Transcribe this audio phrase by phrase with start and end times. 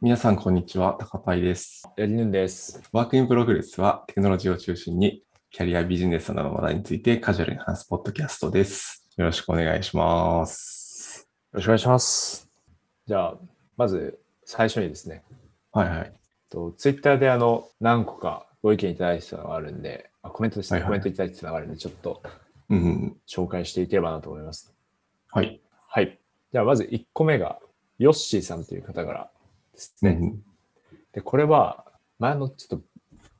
[0.00, 0.96] 皆さん、こんにちは。
[0.96, 1.82] 高パイです。
[1.96, 2.80] やりぬんです。
[2.92, 9.08] Work in Progress はテクノロジーを中心にキャリアビジネスなどの話題についてカジュアルに話すポッドキャストです。
[9.16, 11.28] よろしくお願いします。
[11.52, 12.48] よろしくお願いします。
[13.08, 13.34] じゃあ、
[13.76, 15.24] まず最初にですね、
[15.72, 16.12] はいはい。
[16.48, 22.22] とツイッターであの何個かご意見いただいてたのがあるんで、あコメントですね、はいはいコメントいただいてたのがあるんで、ちょっと
[22.70, 23.16] うんうん。
[23.28, 24.72] 紹介していければなと思います。
[25.32, 25.60] はい。
[25.88, 26.20] はい。
[26.52, 27.58] じゃあ、まず1個目が、
[27.98, 29.30] ヨッシーさんという方から
[29.78, 30.34] ですね。
[31.12, 31.84] で、これは、
[32.18, 32.84] 前のちょっと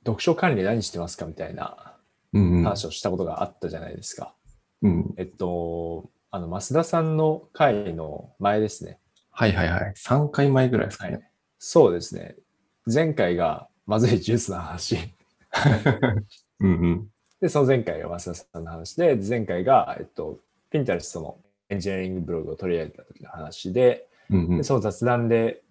[0.04, 1.94] 読書管理で何してますかみたいな。
[2.32, 4.34] 話をしたことがあったじゃないですか。
[4.82, 5.14] うん。
[5.16, 8.98] えっと、あの、増田さんの回の前ですね。
[9.30, 9.94] はいはいはい。
[9.96, 11.30] 3回前ぐらいですかね。
[11.58, 12.36] そうですね。
[12.92, 14.98] 前回がまずいジュースの話。
[16.60, 17.08] うんうん。
[17.40, 20.38] で、その前回が増田さんの話で、前回が、えっと、
[20.70, 21.38] ピンタレストの
[21.70, 24.64] エンジニアリングブログを取り上げた時の話で、うんうんで。
[24.64, 25.62] その雑談で、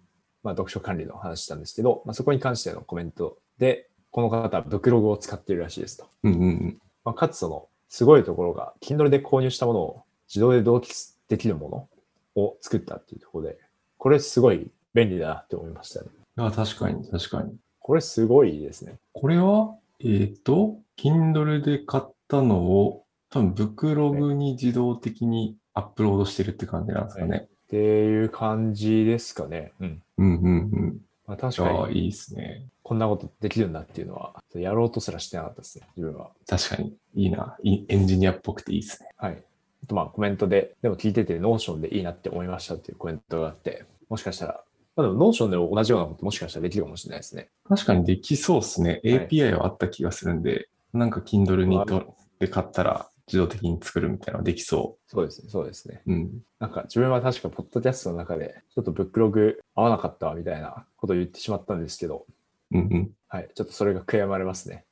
[0.43, 6.07] まあ、読書管理の話したんですけど、まあ、そこに関してのコメントで、この方はブクログを使っているらしいですと。
[6.23, 10.91] うんうんまあ、かつその、すごいところが、Kindle で購入したものを自動で同期
[11.29, 11.89] できるも
[12.35, 13.57] のを作ったっていうところで、
[13.97, 16.09] これすごい便利だなって思いましたね。
[16.37, 16.45] うん。
[16.45, 17.55] あ、確かに確かに。
[17.79, 18.97] これすごいですね。
[19.13, 27.47] これは、えっ、と、Kindle で買ったのを、多分、ブクログに自動的にアップロードしてるって感じなんですかね。
[27.67, 29.73] っていう感じですかね。
[29.81, 30.01] うん。
[30.17, 30.51] うんうんう
[30.87, 30.97] ん。
[31.27, 32.65] まあ、確あかあ、に、いいですね。
[32.81, 36.31] こんなことできるんだっていうのは、やろうとすらしてなかったですね、自分は。
[36.47, 36.95] 確かに。
[37.15, 37.57] いいな。
[37.63, 39.09] いエンジニアっぽくていいですね。
[39.17, 39.43] はい。
[39.83, 44.63] あとまあコメントで、でも聞いてて、 Notion でいいなって思いましたっていうコメントがあって、もしかしたら、
[44.95, 47.49] まあ、でも Notion でも同じようなこともしかしたらできるかもしれないですね。
[47.67, 49.01] 確かにできそうですね。
[49.03, 56.01] はい API はあった気がするんで、なんか Kindle にあとで買ったら自動的に作るみたいなのできそそうですね、そうですね。
[56.07, 56.13] う。
[56.13, 56.41] うん。
[56.59, 62.25] なんか自分は確かポッドキャストの中で、ちょっとブクログ合わなかったわみたいなことを言ってしまったんですけど、
[62.71, 63.11] うんうん。
[63.27, 64.85] はい、ちょっとそれが悔やまれますね。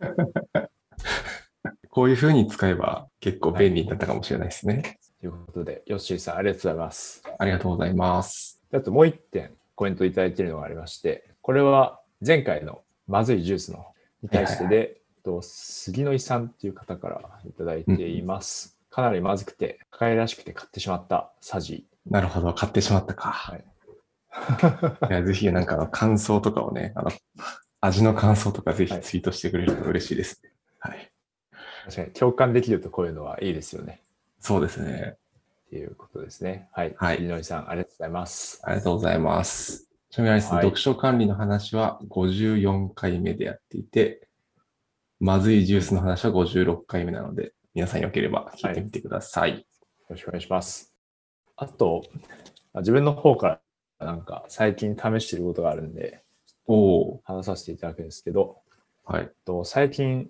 [1.90, 4.98] こういう風に使えば結構便利になったかもしれないですね。
[5.20, 7.22] ということで、ヨッシーさんありがとうございます。
[7.38, 8.60] ありがとうございます。
[8.72, 13.86] であともう一点コメントいただいているのがありまして、これは前回のまずいジュースの
[14.22, 18.78] に対してで、はいえっと杉野井さんっていう方からいただいています。
[18.90, 21.86] かなりまずくて、可愛らしくて買ってしまったサジ。
[22.08, 22.52] なるほど。
[22.52, 23.30] 買ってしまったか。
[23.30, 23.64] はい
[25.10, 27.10] いやぜひなんか感想とかをね、あの、
[27.80, 30.52] 味の感想とかぜひツイートしてくれると嬉しいですね。
[30.78, 31.12] はい。
[31.84, 34.02] 確かに共感できるとこういうのはいいですよね。
[34.40, 35.16] そうですね。
[35.66, 36.68] っていうことですね。
[36.72, 36.94] はい。
[36.96, 38.60] はい井さん、ありがとうございます。
[38.64, 39.88] ありがとうございます。
[40.10, 44.28] ちなみに読書管理の話は54回目でやっていて、
[45.24, 49.58] まずいジュースの話は56回目なので、皆さんよければ聞いてみてください。
[49.60, 49.64] よ
[50.10, 50.92] ろしくお願いします。
[51.54, 52.02] あと、
[52.74, 53.60] あ自分の方か
[54.00, 56.24] らなんか最近試していることがあるんで、
[56.66, 58.62] おお話させていただくんですけど、
[59.04, 59.30] はい。
[59.44, 60.28] と最近、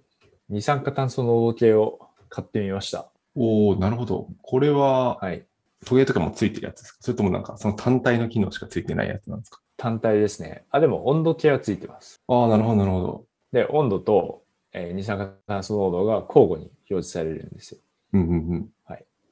[0.51, 3.11] 二酸化炭素濃度計を買ってみました。
[3.35, 4.29] おおなるほど。
[4.43, 5.47] これは、はい。
[5.87, 6.99] トゲとかもついてるやつですか？
[7.01, 9.63] それともなんかその単体の機能しかついてないやつなんですか？
[9.79, 10.67] 単体ですね。
[10.71, 12.21] あ、でも温度計はついてます。
[12.29, 13.25] ああ、なるほど、なるほど。
[13.53, 14.42] で、温度と、
[14.73, 17.81] えー二酸化炭素濃度が交互に表示されるんですよ。
[18.15, 18.73] うんうんうん。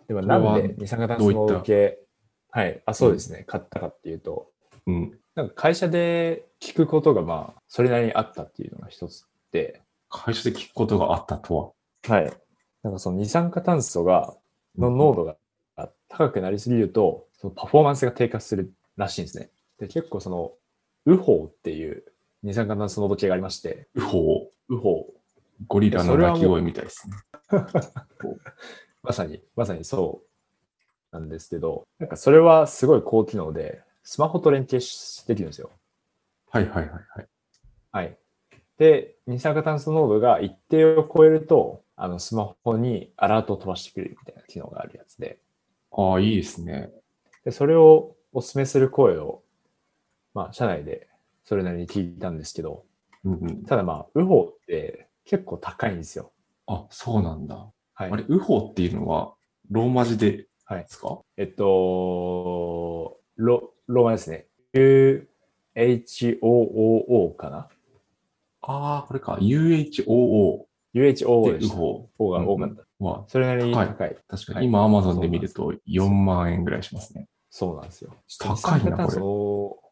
[0.09, 1.99] でもこれはなんで二酸化炭素濃度計、
[2.51, 2.83] はい。
[2.85, 3.45] あ、そうですね。
[3.47, 4.51] 買ったかっていうと、
[4.87, 5.19] うん。
[5.37, 11.75] なんか会社で聞くことがまあ、それなりにあったっていうのが一つで、会社で聞くことがあったと
[12.09, 12.13] は？
[12.13, 12.33] はい。
[12.83, 14.35] なんかその二酸化炭素が、
[14.77, 15.37] の濃度が
[16.09, 19.51] 高くなりすぎると、そのパフォーマンスが低下するらしいんですね。
[19.79, 20.53] で、結構その、
[21.07, 22.05] ウホーっていう
[22.43, 25.20] 二酸化炭素濃度計がありまして、ウホウホー。
[25.67, 27.17] ゴリラの鳴き声みたいですね。
[29.03, 30.23] まさに、まさにそ
[31.13, 35.71] うなんですけど、なんかそれはすごい高機能で、スマホと連携しできるんですよ。
[36.51, 37.29] はいはいはいはい。
[37.93, 38.19] はい。
[38.79, 45.39] で、二酸化炭素濃度が一定を超えると、あの、スマホにアラートを飛ばしてくれるみたいな機能があるやつで、
[45.93, 46.91] ああ、いいですね。
[47.45, 49.43] で、それをお勧めする声を、
[50.35, 51.09] まあ、社内で
[51.45, 52.85] それなりに聞いたんですけど、
[53.25, 53.65] うんうん。
[53.65, 56.33] ただまあ、ウホって結構高いんですよ。
[56.67, 57.71] あ、そうなんだ。
[57.95, 58.11] はい。
[58.11, 59.35] あれ、ウホっていうのは、
[59.71, 60.89] ローマ字ではいで。
[60.89, 61.21] すか？
[61.37, 64.47] えっと、ロ、ローマですね。
[65.77, 67.69] UHOOO かな？
[68.63, 69.39] ああ、これか。
[69.41, 71.75] UHOO ?UHOO ででした。
[71.75, 72.85] ウホ O が多かった。
[73.05, 73.87] は、それなりに高い。
[73.89, 77.29] はい確かに今 Amazon で見ると4万円ぐらいしますね。
[77.49, 78.15] そうなんですよ。
[78.39, 79.83] 高いな二酸化炭素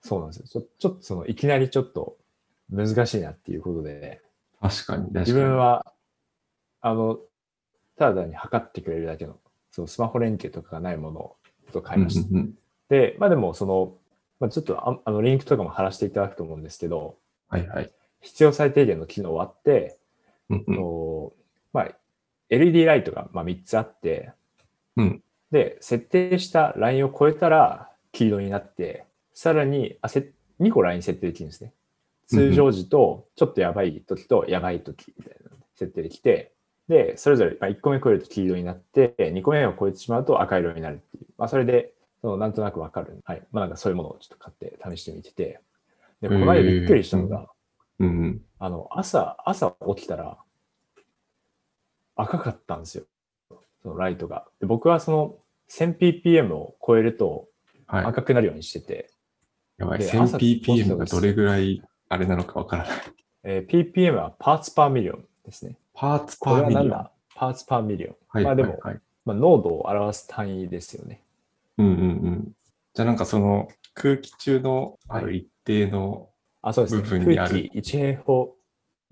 [0.00, 0.46] そうなんですよ。
[0.46, 2.16] ちょちょっとその、いきなりちょっと
[2.70, 4.22] 難しいなっていうことで、
[4.68, 5.20] 確かに、確かに。
[5.20, 5.92] 自分は、
[6.80, 7.18] あの、
[7.96, 9.38] ただ単に測ってくれるだけの、
[9.70, 12.28] そうスマホ連携とかがないものを買いました。
[12.28, 12.54] うんうんうん
[12.90, 13.96] で、まあでも、その、
[14.40, 17.16] まあ、ちょっとああのリンクとかも貼らせていただくと思うんですけど、
[17.48, 17.90] はいはい。
[18.20, 19.98] 必要最低限の機能はあって、
[20.50, 20.76] うんうん。
[20.76, 21.32] と
[21.72, 21.88] まあ、
[22.50, 24.32] LED ライトがまあ3つあって、
[24.96, 30.30] うんで、設定したラインを超えたら黄色になって、さらにあせ
[30.60, 31.72] 2個ライン設定できるんですね。
[32.26, 36.52] 通常時と、ちょっとやばい時とやばい時みたいなの設定できて、
[36.88, 43.20] で、それぞれまあ1個目超えると黄色になって、2個目を超えてしまうと赤色になるっていう、まあ、それで、そのなんとなくわかる。
[43.24, 43.42] はい。
[43.52, 45.60] まあ、なんかそういうものをちょっと買って試してみてて、
[46.20, 47.48] で、この間びっくりしたのが、
[47.98, 48.42] うんうん。
[48.58, 50.38] あの、朝、朝起きたら
[52.16, 53.04] 赤かったんですよ。
[53.82, 54.46] そのライトが。
[54.60, 55.36] で僕はその
[55.70, 57.48] 1000ppm を超えると
[57.86, 58.04] はい。
[58.06, 59.10] 赤くなるようにしてて、
[59.76, 59.98] やばい。
[59.98, 61.82] で朝起きた 1000ppm 時がどれぐらい
[62.14, 62.96] あれなのかわからない。
[63.42, 65.76] えー ppm は parts per million ですね。
[65.92, 67.08] parts これはパーミリオン。
[67.34, 68.16] parts per million。
[68.28, 69.00] はいまあでも、はいはい。
[69.24, 71.20] まあ、濃度を表す単位ですよね。
[71.78, 71.96] うんうんう
[72.30, 72.52] ん。
[72.94, 76.28] じゃあなんかその空気中のある一定の
[76.62, 77.02] あ、そうですね。
[77.02, 78.56] 部分にある空気1平方、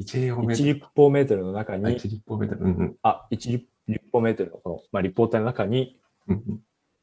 [0.01, 0.75] 1平方メ1ートル。
[0.75, 2.61] 立方メートルの中に、1立方メートル。
[2.63, 3.67] うんうんあ、1立
[4.13, 5.99] 方メートルのこの、まあ、立方体の中に。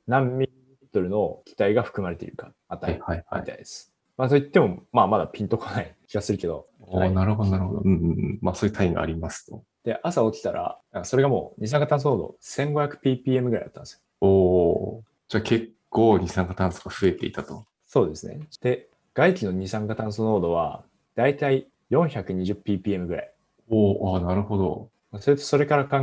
[0.07, 0.51] 何ミリ
[0.81, 3.45] リットルの気体が含まれているか、はい値はいはいみ。
[3.47, 3.93] たいです。
[4.19, 7.81] まあ、といっても、まあ、まだピンとこない気がするけど、はいなるほどなるほど。
[7.85, 8.39] うんうんうん。
[8.41, 9.63] まあそういう単位がありますと。
[9.85, 13.99] で、朝起きたら、それがもう二酸化炭素濃度 1500ppm ぐらいだったんですよ。
[14.19, 15.03] おお。
[15.29, 17.65] じゃあ結構二酸化炭素が増えていたと。
[17.85, 18.39] そうですね。
[18.61, 20.83] で、外気の二酸化炭素濃度は、
[21.15, 23.33] だいたい 420ppm ぐらい。
[23.69, 24.89] おお、あーなるほど。
[25.11, 25.97] まあそれとそれから考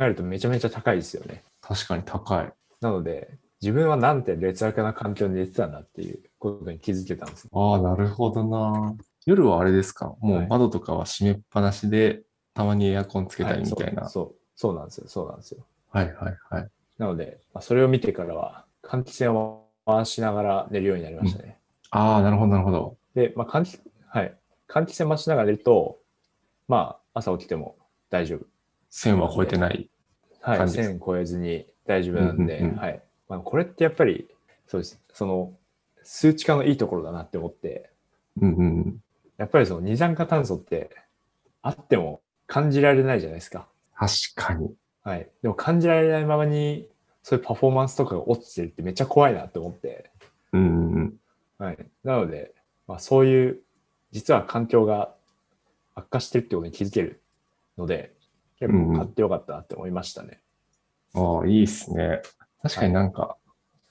[0.00, 1.44] えるとめちゃめちゃ高いですよね。
[1.60, 2.52] 確かに高い。
[2.80, 7.48] なので、自分はなんて劣悪な環境に寝てたんだっていうことに気づけたんです。
[7.52, 8.96] ああ、なるほどな。
[9.24, 10.16] 夜はあれですか？
[10.20, 12.22] もはいう窓とかは閉めっぱなしで、
[12.54, 14.08] たまにエアコンつけたりはいみたいな。
[14.08, 15.04] そうそう、そうなんですよ。
[15.06, 15.64] そうなんですよ。
[15.90, 16.68] はいはいはい。
[16.98, 21.58] なので、まあ、それを見てからは、換気扇を回しながら寝るようになりましたね。
[21.90, 22.96] ああ、なるほどなるほど。
[23.14, 24.36] で、まあ、換気、はい。
[24.68, 25.98] 換気扇回しながら寝ると、
[26.66, 27.76] まあ、朝起きても
[28.10, 28.46] 大丈夫。
[28.90, 29.88] 1000は超えてない。
[30.40, 30.58] はい。
[30.58, 33.02] 感じです1000超えずに大丈夫なんで、うんうんうんはい。
[33.32, 34.28] まあ、これってやっぱり、
[34.66, 35.00] そうです。
[35.10, 35.54] その、
[36.02, 37.88] 数値化のいいところだなって思って、
[38.38, 39.02] うんうんうん。
[39.38, 40.90] やっぱりその二酸化炭素って
[41.62, 43.68] あっても感じられないじゃないですか。
[43.96, 44.74] 確かに。
[45.02, 45.30] はい。
[45.40, 46.90] でも感じられないままに、
[47.22, 50.10] そういうパフォーマンスとかが落ちてるってめっちゃ怖いなって思って、
[50.52, 51.14] うんうんうん。
[51.56, 51.78] はい。
[52.04, 52.52] なので、
[52.86, 53.60] まあ、そういう、
[54.10, 55.14] 実は環境が
[55.94, 57.22] 悪化してるってことに気づける
[57.78, 58.12] ので、
[58.58, 60.42] 結構買ってよかったなって思いましたね。
[61.14, 62.20] ああ、いいっすね。
[62.62, 63.36] 確かになんか、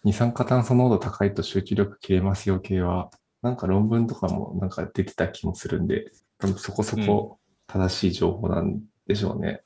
[0.03, 9.61] 二酸化炭素濃度高いと集中力切れますよ系は、なんか論文とかもなんか出てた気もするんで、多分そこそこ正しい情報なんでしょうね。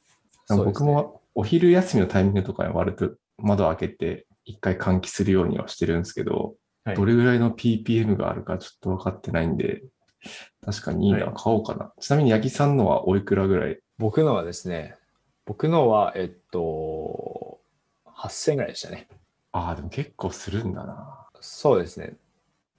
[0.50, 6.96] なんか僕もお昼休みのタイミングとかに割と窓開けて一回換気するようにはしてるんですけど、はい。
[6.96, 9.84] どれぐらいの ppm があるかちょっと分かってないんで、
[10.64, 11.34] 確かにいいな、はい。
[11.36, 11.92] 買おうかな。
[12.00, 13.80] ちなみに八木さんのはおいくらぐらい？
[13.98, 14.96] 僕のはですね、
[15.46, 17.45] 僕のは、えっと、
[18.28, 19.08] 8000ぐらいでしたね。
[19.52, 21.28] ああ、でも結構するんだな。
[21.42, 22.16] そうですね。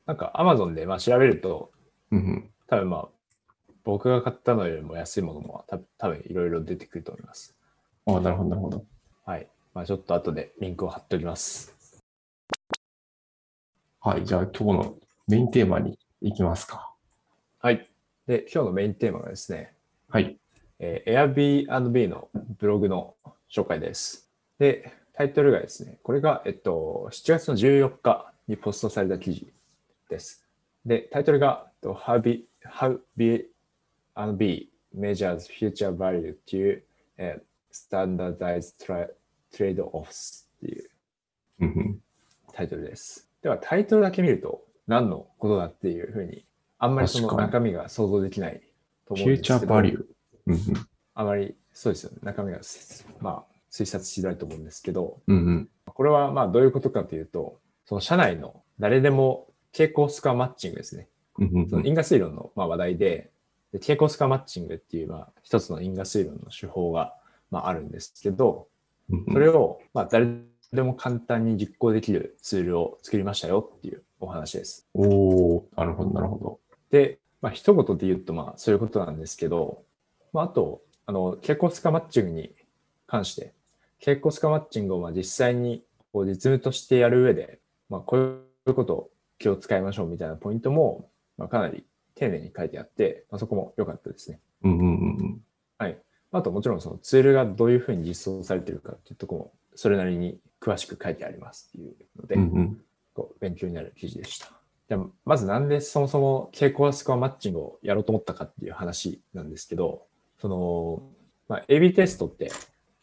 [0.06, 1.72] なんか Amazon でまあ調べると、
[2.10, 2.50] うんうん。
[2.66, 3.08] 多分まあ、
[3.84, 7.56] 僕が買ったのよりも安いものもた多分いろいろ出てくると思います。
[8.06, 8.84] ああ、なるほど、なるほど。
[9.25, 9.48] はい。
[9.75, 11.75] まあちょっと後でリンクを貼っておきます。
[14.00, 14.94] はい、じゃあ今日の
[15.28, 16.93] メインテーマに行きますか。
[17.60, 17.88] はい。
[18.26, 19.74] で、今日のメインテーマがですね、
[20.08, 20.38] はい。
[20.79, 23.15] えー Airbnb のブログの
[23.50, 24.31] 紹介です。
[24.58, 29.53] で、タイトルがですね、これが、えっと、7月の14日にポストされた記事
[30.11, 30.46] です。
[30.85, 36.85] で、タイトルが、えっと How, B, How B&B Measures Future Value っていう、
[37.17, 37.43] えー
[37.77, 39.11] Standardized Tra-
[39.53, 40.91] Trade-offs っていう
[42.55, 43.29] タイトルです。
[43.43, 46.46] では、タイトルだけ見ると何のことだっていうふうに、
[46.79, 48.63] あんまりその中身が想像できない
[49.06, 49.56] とフ思うんですけど。
[49.56, 50.05] ューチャーバリュー。
[50.46, 50.61] うんうん
[51.19, 52.19] あまり、そうですよね。
[52.23, 52.61] 中身が、
[53.20, 61.08] まあ、推察しづらいと思うんですけど、うんうんこれはまあどういうことかというと、その社内の誰でも傾向スコアマッチングですね。
[61.38, 63.30] うんうんその因果推論のまあ話題で、
[63.72, 67.14] で傾向スコアマッチングっていうまあ一つの因果推論の手法が
[67.50, 68.68] まああるんですけど、
[69.32, 70.26] それをまあ誰
[70.72, 74.86] でも簡単に実行できるツールを作りましたよっていうお話です。
[74.94, 76.60] おー、なるほど、なるほど。
[76.90, 79.84] で、まあ一言で言うとまあそういうことなんですけど、
[80.32, 82.52] まああと、あの、傾向スカマッチングに
[83.06, 83.54] 関して、
[84.00, 88.20] 傾向スカマッチングをまあ実際にこう実務としてやる上で、まあこう
[88.67, 91.84] いうことを気を使いましょうみたいなポイントも、まあかなり
[92.15, 94.41] 丁寧に書いてあって、まあそこも良かったですね。
[94.62, 94.91] うんうんう
[95.24, 95.41] ん
[95.79, 95.98] はい。
[96.32, 102.81] あともちろんそのツールがどういうふうに実装されているかっていうところも、それなりに詳しく書いてありますっていうので、うんうんうん
[103.17, 104.53] こう勉強になる記事でした。
[104.91, 110.03] じゃあまずなんでそもそも傾向スコアマッチングをやろうと思ったかっていう話なんですけど、
[110.38, 111.03] その、
[111.48, 112.53] まあ、AB テストって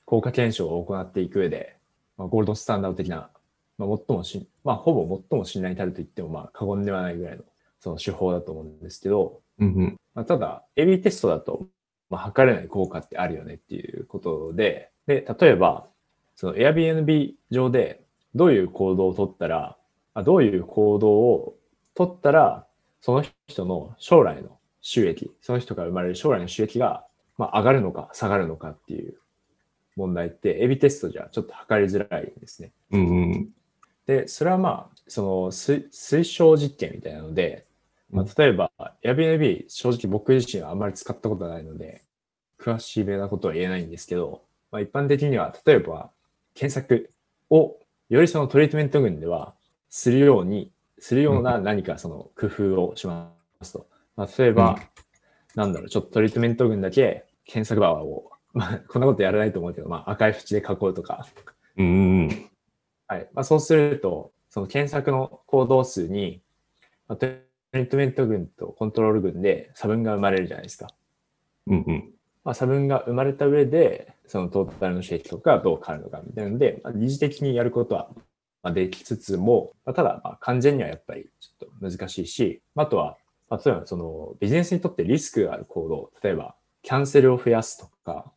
[0.05, 1.77] 効果検証を行っていく上で、
[2.17, 3.29] まあ、ゴールドスタンダード的な、
[3.77, 7.43] まあ、最もし、まあ、ほぼ最も信頼に足ると言っても、まあ、過言ではないぐらいの、
[7.79, 9.98] その手法だと思うんですけど、うんうん。
[10.13, 11.67] まあ、ただ、AB テストだと、
[12.10, 15.88] まあ、測れない効果ってあるよねっていうことで、で、例えば、
[16.36, 18.03] その Airbnb 上で
[18.36, 19.77] どういう行動を取ったら、
[20.13, 21.55] あどういう行動を
[21.95, 22.67] 取ったら、
[23.01, 27.05] その人の将来の収益、その人から生まれる将来の収益が、
[27.38, 29.15] まあ、上がるのか下がるのかっていう
[29.95, 32.71] 問題って、AB テストじゃちょっと測りづらいんですね。
[32.91, 33.50] うんうん。
[34.05, 37.65] で、それはまあ、その推推奨実験みたいなので、
[38.09, 38.71] まあ、例えば、
[39.03, 42.03] Airbnb、正直僕自身はあんまり使ったことないので、
[42.59, 46.12] 詳しいべなことは言えないんですけど、まあ、一般的には、例えば、
[46.53, 47.09] 検索
[47.50, 47.77] を
[48.09, 49.55] よりそのトリートメント群では
[49.89, 53.88] するように、するような何かその工夫をしますと。
[54.15, 54.77] まあ、例えば、
[55.55, 61.27] なんだろう、ちょっとトリートメント群だけ検索バーを、まあ、こんなことやらないと思うけど、まあ、赤い縁で囲うとか、
[61.77, 61.89] うんう
[62.25, 62.50] ん。
[63.07, 63.27] はい。
[63.33, 66.41] まあ、そうすると、その検索の行動数に、
[67.07, 70.88] まあ、トリートメント群とコントロール群で差分が生まれるじゃないですか。
[71.67, 72.13] うんうん。
[72.43, 78.10] まあ、差分が生まれた上で、そのトータルの収益とかどう変わるのかみたいなので、まあ、二次的にやることは
[78.63, 83.17] まあできつつも、まあ、ただ、まあ、完全にはやっぱりちょっと難しいし、まああとは、
[83.50, 88.31] まあ、例えばそのビジネスにとってリスクがある行動、例えばキャンセルを増やすとか、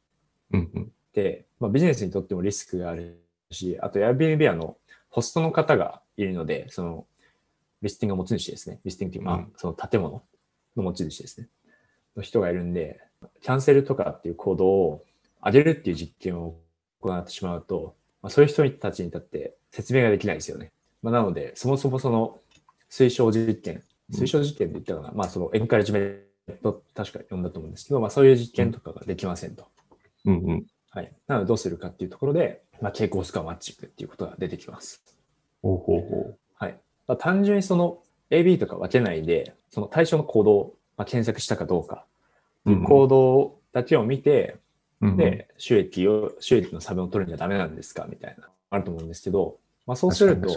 [0.52, 0.92] うんうん。
[1.12, 4.76] で、まあ、ビジネスにとってもリスクがあるし、あと Airbnb はあの、
[5.08, 7.06] ホストの方がいるので、その、
[7.82, 8.80] リスティングの持ち主ですね。
[8.84, 10.22] リスティングというか、まあうんその建物
[10.76, 11.48] の持ち主ですね。
[12.16, 13.00] の人がいるんで、
[13.42, 15.04] キャンセルとかっていう行動を
[15.44, 16.56] 上げるっていう実験を
[17.00, 20.72] 行ってしまうと、まあ、そういう人たちにとって説明ができないですよね。
[21.02, 22.40] まあ、なので、そもそもその
[22.90, 26.22] 推奨実験、推奨実験って言ったかな、まあそのエンカレッジメン
[26.62, 29.66] ト確か呼んだと思うんですけど、まあそういう実験とかができませんと。
[30.26, 30.66] うんうん。
[30.90, 31.12] はい。
[31.26, 35.02] なのでどうするかっていうところで、まあ、傾向スコアマッチングっていうことが出てきます。
[35.62, 36.78] ほうほうほはい。
[37.06, 37.98] まあ、単純にその
[38.30, 42.04] AB とか分けないで、その対象の行動を、まあ、検索したかどうか
[42.64, 44.56] 行動だけを見て、
[45.00, 45.06] う。
[45.06, 50.48] うんうん、で、収益を、収益の差分を取るにはダメなんですかみたいな、あると思うんですけど、まあそうすると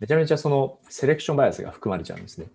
[0.00, 2.46] めちゃめちゃそのセレクションバイアスが含まれちゃうんですね。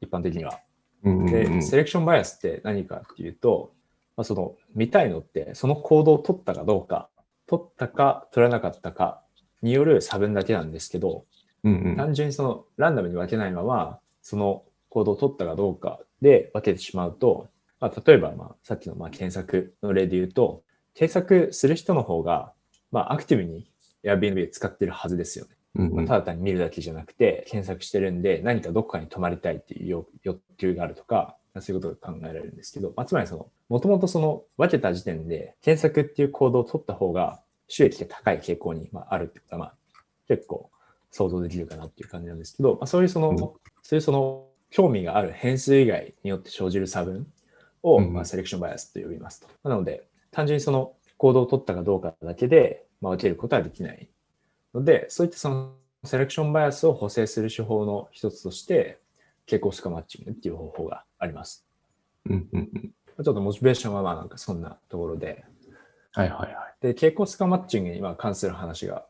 [0.00, 0.58] 一般的には。
[1.04, 3.72] うんうんうんで、セレクションバイアスって何かっていうと、
[4.20, 7.08] まあ、その見たいのって、その行動を取ったかどうか、
[7.46, 9.22] 取ったか取らなかったか
[9.62, 11.24] による差分だけなんですけど、
[11.64, 11.96] うんうん。
[11.96, 17.48] 単純にそのランダムに分けないまま、その行動を取ったかどうかで分けてしまうと、
[17.80, 22.52] まあ、例えばまあさっきのまあ検索の例で言うと、検索する人の方が、
[22.92, 23.70] まあ、アクティブに
[24.04, 25.52] Airbnb 使ってるはずですよね。
[25.76, 39.74] うんうんただ単に見るだけじゃなくて、検索してるんで、何かどこかに泊まりたいっていう欲欲求があるとか、そういうことが考えられるんですけど、まあ、つまりその、もともとその分けた時点で、検索っていう行動を取った方が収益が高い傾向にまああるってことは、まあ、
[40.28, 40.70] 結構
[41.10, 43.38] 想像できるかなっていう感じなんですけど、まあ、そういうその、うん
[43.82, 47.26] そういうその、興味がある変数以外によって生じる差分
[47.82, 49.48] を、うんまあ、セレクションバイアスと呼びますと。
[49.68, 54.08] なので、単純にその行動を取ったかどうかだけで、まあ、分けることはできない
[54.74, 55.72] ので、そういったその
[56.04, 58.98] セレクションバイアスを補正する手法の一つとして、
[59.46, 61.64] 傾向スコアマッチングっていう方法があります。
[62.28, 63.24] うんうんうん。
[63.24, 65.44] ちょっとモチベーションはまあなんかそんなところで、
[66.12, 66.74] はいはいはい。
[66.80, 69.06] で、傾向スコアマッチングにまあ関する話が、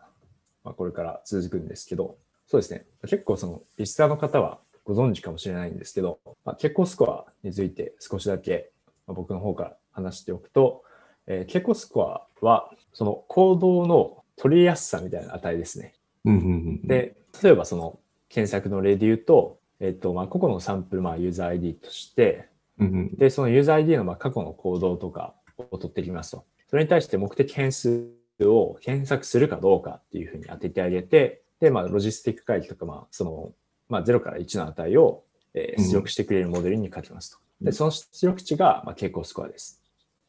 [0.65, 2.85] まあ、これから続くんですけど、そうですね。
[3.03, 8.71] 結構そのリスナーの方はご存知かもしれないんですけど、まあ、傾向スコアについて少しだけ
[9.07, 10.83] まあ僕の方から話しておくと、
[11.27, 15.95] えー傾向スコアはその行動の取りやすさみたいな値ですね。
[16.25, 16.47] うんうんう
[16.85, 17.99] ん。、で、例えばその
[18.29, 23.17] 検索の例で言うと、えっ、と、まあ、個々のサンプル、まあ、ユーザー ID として、うんうん。
[23.17, 25.35] で、そのユーザー ID のまあ過去の行動とか
[25.71, 26.45] を取ってきますと。
[26.69, 28.09] それに対して目的変数
[28.41, 33.53] を検索するかどうかっていうふうに当ててあげて、で、まあ、ロジスティック回帰とか、まあ、その、
[33.89, 37.39] まあ、0から1の値を、えー出力してくれるモデルに書きますと。
[37.61, 39.83] で、その出力値が、まあ、傾向スコアです。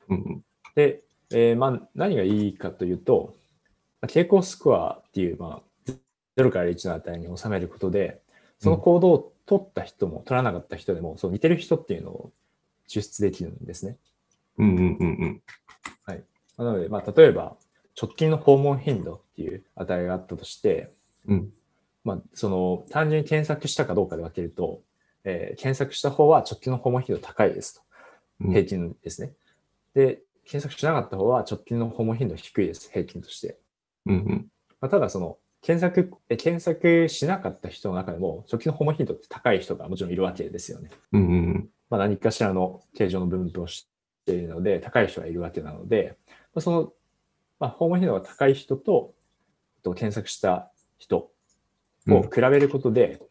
[0.09, 0.43] うんうん。
[0.75, 3.35] で、えーまあ、何がいいかというと、
[4.01, 5.91] まあ傾向スコアっていう、まあ、
[6.37, 8.19] 0から1の値に収めることで、
[8.59, 12.31] その行動を取った人も取らなかった人でも、そう似てる人っていうのを
[12.87, 13.97] 抽出できるんですね。
[14.57, 15.41] うんうんうんうん。
[16.07, 16.13] ま
[16.57, 17.57] あなので、まあ、例えば、
[18.01, 20.93] 直近の訪問頻度っていう値があったとして、
[21.27, 21.49] うん
[22.05, 24.81] まあ、その、単純に検索したかどうかで分けると、
[25.25, 27.81] えー検索した方は直近の訪問頻度高いですと。
[28.45, 29.33] うん平均ですね。
[29.93, 33.57] で、検索しなかった方は直近の訪問頻度低いです、平均として。
[34.05, 34.47] うんうん。
[34.79, 40.89] まあ、ただその、検索、え検索しなかった人の中でも、初期のホモヒントって高い人がもちろんいるわけですよね。
[41.13, 43.87] うんうんまあ、何かしらの形状の分布をし
[44.25, 46.93] ているので、高い人がいるわけなので、まあ、その、
[47.59, 49.13] まあ、ホモヒントが高い人と、
[49.83, 51.31] と検索した人
[52.07, 53.21] を比べることで、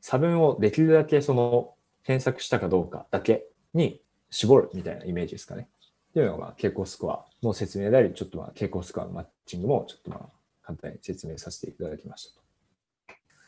[0.00, 1.74] 差分をできるだけその
[2.04, 4.00] 検索したかどうかだけに
[4.30, 5.68] 絞るみたいなイメージですかね。
[6.10, 10.35] っていうのが傾向スコアの説明であり、ちょっとまあ傾向スコアのマッチングもちょっとまあ
[10.66, 12.46] 簡単に説明させていただきましたと。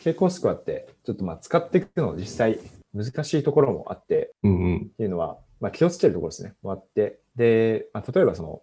[0.00, 2.58] 傾向スコアってちょっとまあ使っていくの実際
[2.94, 6.54] 難しいところもあって、うんうんっていうのは、まあ、気をつけるところですね。
[6.62, 7.18] もあって。
[7.34, 8.62] で、まあ、例えばその、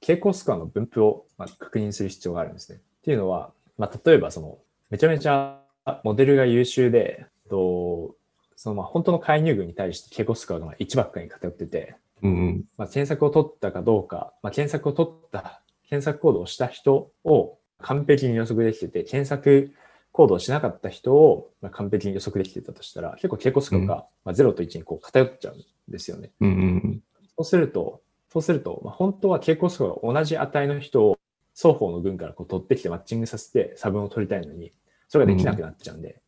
[0.00, 2.78] 傾向スコアの分布をまあ確認する必要があるんですね。
[2.78, 4.58] っていうのは、まあ、例えばその、
[4.90, 5.60] めちゃめちゃ
[6.04, 8.16] モデルが優秀で、と
[8.56, 19.72] そのまあ本当の介入群に対して傾向スコアがまあ1ばっかりに偏ってて、うんうんまあ、検索を取ったかどうか、まあ、検索を取った、検索行動をした人を完璧に予測できてて、検索
[20.12, 26.30] 行動をしなかった人をまあ完璧に予測できてたとしたら、結構傾向スコアがまあ0と1にこう偏っちゃうんですよね。
[26.40, 27.02] うんうん
[27.36, 31.18] そうすると、そうすると、まあ、本当は傾向スコアが同じ値の人を
[31.54, 34.72] 双方の群からこう取ってきてマッチングさせて差分を取りたいのに、
[35.08, 36.20] それができなくなっちゃうんで、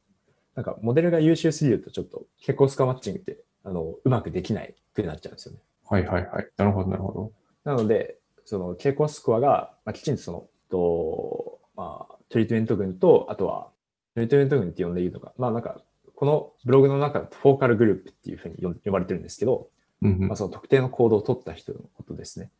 [0.55, 5.61] なんかモデルが優秀すぎるとちょっと傾向スコアマッチングってあのうまくできないくなっちゃうんですよね。
[5.89, 6.49] はいはいはい。
[6.57, 7.33] なるほどなるほど。
[7.65, 11.44] なので、その傾向スコアが、まあ、きちんとその、と
[11.76, 13.69] まあ、トリートメント群と、あとは、
[14.14, 15.81] トリートメント群って呼んでいいのか、まあなんか、
[16.14, 19.69] このブログの中だとフォーカルグループっていうふうに呼呼ばれてるんですけど、
[20.02, 22.50] うんうんまあ、その特定の行動を取った人のことですね。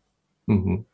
[0.49, 0.87] うんうん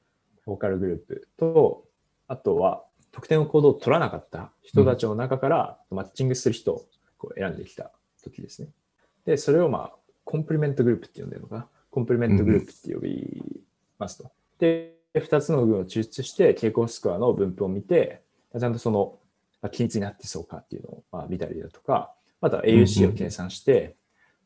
[0.42, 1.84] focal group と、
[2.26, 6.86] あとは、特定の行動を取らなかった人たちの中からマッチングする人を
[7.18, 7.92] こう選んできた
[8.24, 8.68] 時ですね。
[9.26, 11.68] で、それをまあ、 complement group って呼んでるのかな。
[11.90, 13.42] complement group って呼び
[13.98, 14.30] ますと。
[14.58, 18.22] で、2つの群を抽出して、傾向スコアの分布を見て、
[18.58, 19.18] ちゃんとその、
[19.62, 23.96] まあ、均一になってそうかっていうのをまあ見たりだとか、または AUC を計算して、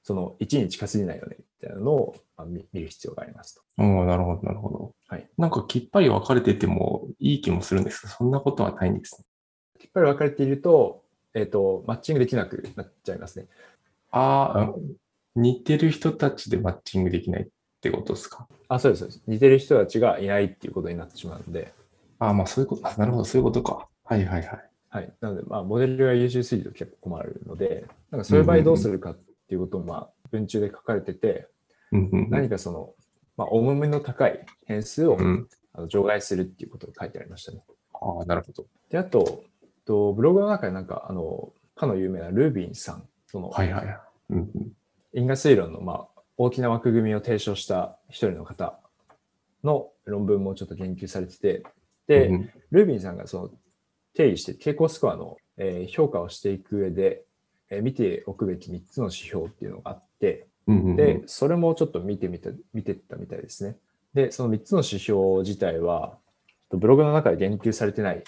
[0.02, 3.62] その1に近すぎないよねみたいなのをまあ見見る必要がありますと。
[3.78, 4.94] おーなるほどなるほど。
[5.08, 5.28] はい。
[5.38, 9.24] なんかきっぱり分かれててもいい気もするんですけど、そんなことはないんですね。
[9.78, 13.46] きっぱり分かれていると、えっ、と、マッチングできなくなっちゃいますね。
[14.10, 14.74] ああ、
[15.34, 17.46] 似てる人たちでマッチングできないっ
[17.84, 18.46] てことですか？
[18.68, 19.22] あ、そうです、そうです。
[19.26, 21.72] 似てる人たちがいないっていうことになってしまうので、
[22.18, 23.88] ああ、まあそういうこと、あなるほど、そういうことか。
[24.04, 24.70] はいはいはい。
[24.90, 25.12] はい。
[25.20, 29.18] なので、まあ、モデルが優秀すぎると結構困るので、なんかそういう場合どうするかっ
[29.48, 31.48] ていうことも、まあ、文中で書かれてて、
[31.92, 32.90] うんうんうん何かその、
[33.36, 35.48] まあ、重みの高い変数を、うん。
[35.76, 37.64] あの除外するっていうことが書いてありましたね。
[37.94, 38.64] ああ、なるほど。
[38.90, 39.42] で、あと、
[39.84, 43.98] とブログの中でなんか、あの、かの有名なルービンさん、その、はいはい
[44.30, 44.50] うん
[45.12, 48.78] 因果推論の、まあ、大きな枠組みを提唱した一人の方
[49.62, 51.62] の論文もちょっと研究されてて、
[52.06, 53.50] で、うんルービンさんがその
[54.14, 57.22] 定義して傾向スコアの、えー評価をしていく上で、
[57.70, 63.76] えー見ておくべき3つの指標っていうのがあって、うんうんうんで、それもちょっと見てみた、見てったみたいですね。
[64.14, 66.16] で、その3つの指標自体は、
[66.70, 68.24] ブログの中で言及されてない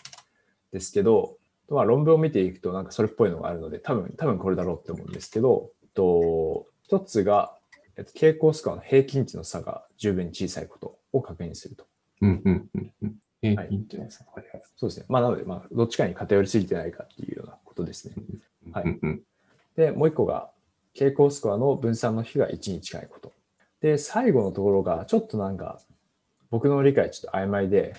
[0.73, 1.38] ですけど、
[1.69, 7.56] まあ、論文を見ていくとなんかそれっぽいのがあるので、多分、多分これだろうって思うんですけど、と一つが、
[7.97, 11.87] えっと、傾向スコアの平均値の差が十分に小さいことを確認すると。
[12.21, 13.15] うんうんうんうん。
[13.43, 14.27] えはいいいんじゃないですか。
[14.35, 14.63] はいはい。
[14.77, 15.07] そうですね。
[15.09, 18.15] まあ、なので、まあ、どっちかに偏りすぎてないかっていうようなことですね。
[18.73, 19.23] はいうんうん
[19.77, 20.51] で、もう一個が、
[20.95, 23.33] 傾向スコアの分散の比が1に近いこと。
[23.83, 25.81] で、最後のところが、ちょっとなんか、
[26.51, 27.95] 僕の理解ちょっと曖昧で、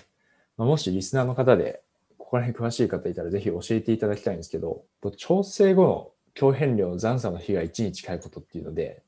[0.56, 1.82] まあもしリスナーの方で、
[2.18, 9.02] ここら辺詳しい方いたらぜひ教えていただきたいんですけど、と調整後の強変量の残差の比が1に近いことっていうので、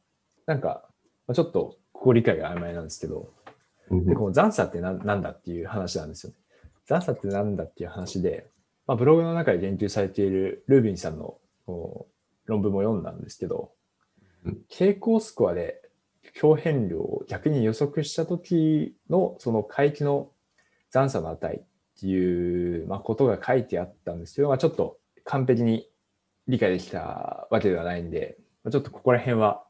[0.51, 0.89] なんか、
[1.27, 3.33] まあちょっとここ理解が曖昧なんですけど、
[3.91, 6.39] うんで、この残差って何なんだっていう話なんですよね。
[6.87, 8.51] 残差って何だっていう話で、
[8.87, 11.39] まあ、ブログの中で言及されているルービンさんの
[12.47, 13.71] 論文も読んだんですけど
[14.45, 15.81] うん、傾向スコアで
[16.35, 20.31] 強変量を逆に予測した時のその回帰の
[20.91, 25.89] 残差の値っていう、まあ、ことが書いてあったんですけど、まあ、ちょっと完璧に
[26.49, 29.65] 理解できたわけではないんで、まあちょっとここら辺は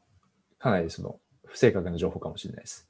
[0.61, 2.89] かなりその不正確な情報かもしれないです。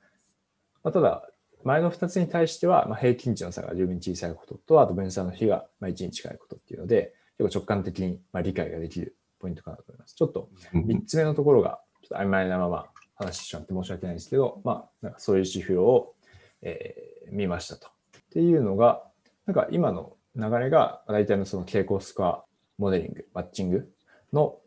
[0.84, 1.28] まあ、ただ、
[1.64, 10.16] 前の2つに対しては、まあ、平均値の差が十分に小さいことと、あと分散の比がまあ1に近いことっていうので、結構直感的にまあ理解ができるポイントかなと思います。
[10.16, 16.14] ちょっとうん3つ目のところがちょっと曖昧なまま話してしまって申し訳ないんですけど、まあ、なんかそういう指標を、
[16.62, 17.88] えー見ましたと。
[17.88, 19.02] っていうのが、
[19.46, 22.44] なんか今の流れが大体のその傾向スコア
[22.78, 23.90] モデリング、マッチング
[24.34, 24.58] の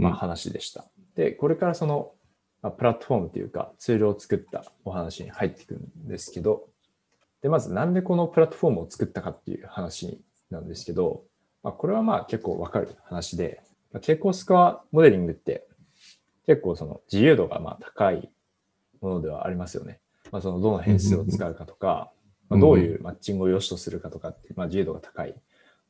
[0.00, 0.84] まあ、話でした。
[1.14, 2.12] で、これからその、
[2.62, 6.68] まあ、プラットフォームというかツールを作ったお話に入っていくんですけど、
[7.42, 10.20] で、まずなんでこのプラットフォームを作ったかっていう話
[10.50, 11.24] なんですけど、
[11.62, 15.66] まあ、これはまあ結構わかる話で、まあ、傾向スコアモデリングって
[16.46, 18.30] 結構その自由度がまあ高い
[19.00, 20.00] ものではありますよね。
[20.30, 22.10] まあ、そのどの変数を使うかとか、
[22.48, 25.34] まあ、どういうマッチングを良しとするかとかって、まあ、自由度が高い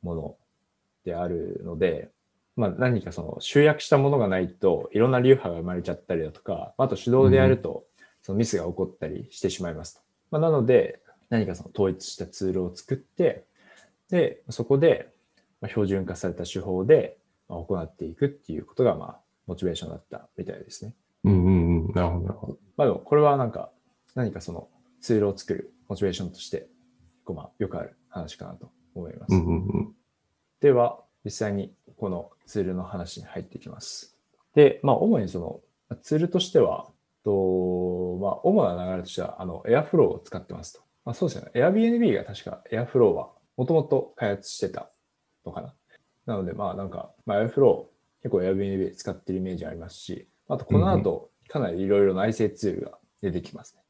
[0.02, 0.36] もの
[1.04, 2.10] であるので、
[2.56, 7.84] まあ、何かその集約したものがないといろんな流派が生まれちゃったりだとか、あと手動でやると
[8.22, 10.00] そのミスが起こったりしてしまいますと。
[10.30, 13.44] まあ、なので、何かその統一したツールを作って、
[14.10, 15.12] で、そこで
[15.68, 20.94] 標準化された手法で行っていくっていうことが、まあ、モチベーションだったみたいですね。
[21.24, 21.92] うんうんうん。
[21.92, 22.58] なるほど、なるほど。
[22.76, 23.70] まあでも、これはなんか、
[24.14, 24.68] 何かその
[25.00, 26.68] ツールを作るモチベーションとして、
[27.24, 29.34] こうまあ、よくある話かなと思います。
[29.34, 29.94] うんうんうん、
[30.60, 34.16] では、実際にこのツールの話に入っていきます。
[34.54, 36.88] で、まあ、主にそのツールとしては、
[37.24, 40.80] とまあ、主な流れとしては、あの、Airflow を使ってますと。
[41.04, 41.50] まあ、そうですよね。
[41.54, 44.90] Airbnb が確か Airflow はもともと開発してた
[45.44, 45.74] のかな。
[46.26, 47.86] なので、まあなんか、まあ、Airflow
[48.22, 53.82] 結構 Airbnb 使ってるイメージありますし、あとこの後、かなりいろいろ内製ツールが出てきますね。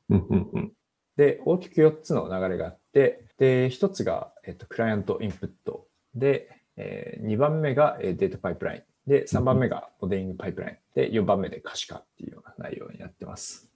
[1.16, 5.86] で、大きく4つの流れがあって、で、1つが、えっと、クライアントインプット。
[6.14, 8.82] で、えー、2番目がデータパイプライン。
[9.10, 10.76] で、3番目がモデリングパイプライン。
[10.94, 13.68] で、4番目で可視化っていうような内容になってます。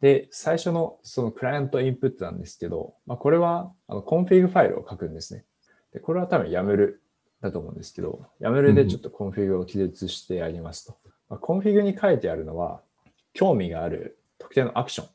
[0.00, 5.44] で、最初のそのクライアントインプットなんですけど、まあ、これはあのコンフィグファイルを書くんですね。
[5.92, 6.94] で、これは多分 YAML
[7.40, 10.96] だと思うんですけど、YAML でちょっとコンフィグを記述してありますと。
[11.28, 12.80] まあ、コンフィグに書いてあるのは、
[13.32, 15.08] 興味がある特定のアクション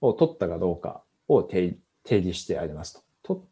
[0.00, 3.34] を取ったかどうかを定義してありますと。
[3.34, 3.44] と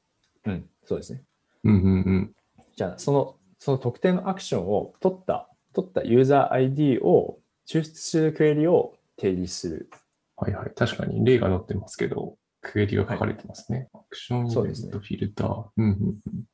[0.47, 1.23] うん、そうですね。
[1.65, 2.35] うんうんうん、
[2.77, 9.91] じゃあ、その、その特定のアクションを取った、取ったユーザー ID を抽出するクエリを定義する。
[10.37, 10.73] はいはい。
[10.75, 13.89] 確かに例が載ってますけど、クエリが書かれてますね。
[13.93, 15.65] はい、アクションイベント、フィルター。
[15.77, 16.45] うんうんうん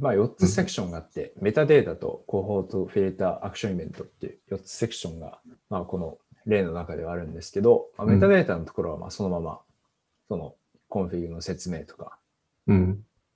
[0.00, 9.60] まあ、4つセクションがあって、メタデータとコホート、フィルター、アクションイベントっていう4つセクションが、まあ、この例の中ではあるんですけど、まあ、メタデータのところはまあそのまま、
[10.28, 10.54] その
[10.88, 12.18] コンフィグの説明とか、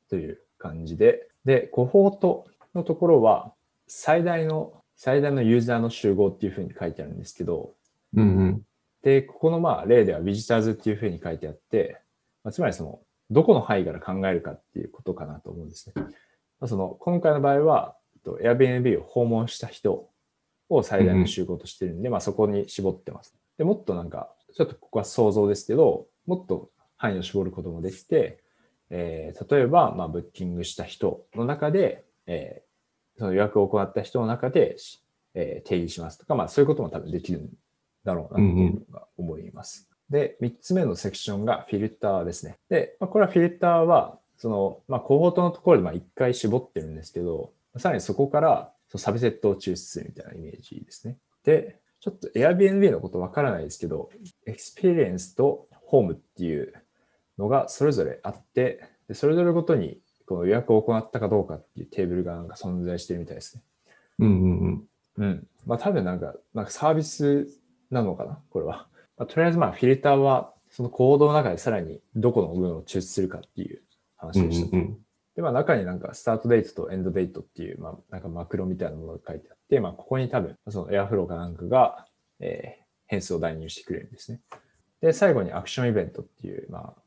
[0.09, 3.53] という感じで、で、コホートのところは、
[3.87, 7.75] 最大の、最大のユーザーの集合っていうふうに書いてあるんですけど、
[8.15, 8.63] うんうん、
[9.03, 12.01] で、ここのまあ例では visitors っていうふうに書いてあって、
[12.45, 13.01] まあ、つまりその、
[13.31, 15.95] どこの範囲から考えるかっていうことかなと思うんですね。
[15.97, 16.07] ま
[16.63, 20.09] あ、その、今回の場合は、Airbnb を訪問した人
[20.69, 23.35] を最大の集合としてるんで、うん、まあそこに絞ってます。
[23.59, 28.42] で、もっとなんか、ちょっとここは想像ですけど、もっと範囲を絞ることもできて、
[28.95, 34.77] えー、例えば、まあ、ブッキングした人の中で、えー、その予約を行った人の中で、
[35.35, 37.49] えー、定義しますとか、まあ、そういうことも多分できるん
[38.05, 39.89] だろうなっていうのが思います。
[40.11, 42.59] うんうん、で、三つ目のセクションがフィルターですね。
[42.69, 51.17] で、まあ、これはフィルターは、その、まあ、コホートのところでまあ一回絞ってるんですけど、さらにそこからそのサブセットを抽出するみたいなイメージですね。
[51.45, 54.11] で、ちょっと Airbnb のことわからないですけど、
[54.45, 56.75] エクスペリエンスとホームっていう
[57.39, 63.63] のがそれぞれあって、でそれぞれごとにこの予約を行ったかどうかっていうテーブルがなんか存在してるみたいですね。
[64.21, 64.89] うんうんうん。
[65.19, 65.47] うん。
[65.67, 67.49] まあ多分なんか、なんかサービス
[67.91, 68.87] なのかなこれは。
[69.17, 73.83] まあ、とりあえずまあフィルターはそのコードの中でさらにどこの部分を抽出するかっていう
[74.17, 74.67] 話でした。
[74.67, 74.99] うんうんうん
[75.35, 82.07] で、まあ中になんか start date と end date っていう、まあなんかマクロみたいなものが書いてあって、まあここに多分その Airflow かなんかが、
[82.41, 84.41] えー、変数を代入してくれるんですね。
[85.01, 87.02] で、最後にアクションイベントっていう、まあ、